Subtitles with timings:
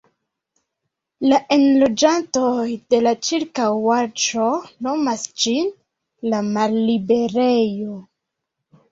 [1.31, 2.63] La enloĝantoj
[2.93, 4.47] de la ĉirkaŭaĵo
[4.87, 5.69] nomas ĝin
[6.31, 7.99] "la malliberejo".